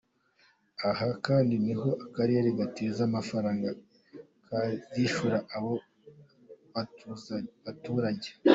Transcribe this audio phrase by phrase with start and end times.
[0.89, 3.67] Aha kandi niho akarere gateze amafaranga
[4.47, 5.73] kazishyura abo
[7.65, 8.29] baturage.